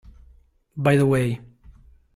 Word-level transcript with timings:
By 0.75 0.95
the 0.95 1.05
Way 1.05 1.41